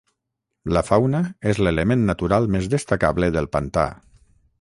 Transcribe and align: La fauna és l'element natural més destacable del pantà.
La 0.77 0.81
fauna 0.85 1.19
és 1.51 1.61
l'element 1.67 2.05
natural 2.07 2.49
més 2.57 2.71
destacable 2.75 3.31
del 3.37 3.51
pantà. 3.57 3.85